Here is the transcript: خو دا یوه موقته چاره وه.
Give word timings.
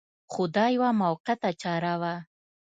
خو 0.31 0.41
دا 0.55 0.65
یوه 0.75 0.89
موقته 1.01 1.49
چاره 1.61 1.93
وه. 2.01 2.15